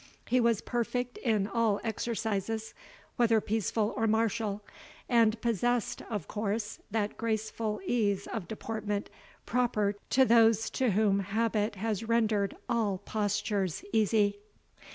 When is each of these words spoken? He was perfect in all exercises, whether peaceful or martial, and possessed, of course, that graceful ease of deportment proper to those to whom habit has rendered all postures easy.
He 0.25 0.39
was 0.39 0.61
perfect 0.61 1.19
in 1.19 1.45
all 1.45 1.79
exercises, 1.83 2.73
whether 3.17 3.39
peaceful 3.39 3.93
or 3.95 4.07
martial, 4.07 4.63
and 5.07 5.39
possessed, 5.41 6.01
of 6.09 6.27
course, 6.27 6.79
that 6.89 7.17
graceful 7.17 7.79
ease 7.85 8.25
of 8.25 8.47
deportment 8.47 9.11
proper 9.45 9.93
to 10.09 10.25
those 10.25 10.71
to 10.71 10.89
whom 10.93 11.19
habit 11.19 11.75
has 11.75 12.03
rendered 12.03 12.57
all 12.67 12.97
postures 12.97 13.83
easy. 13.93 14.39